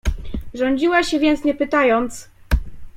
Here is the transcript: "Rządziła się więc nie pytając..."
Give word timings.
"Rządziła 0.53 1.03
się 1.03 1.19
więc 1.19 1.43
nie 1.43 1.53
pytając..." 1.53 2.29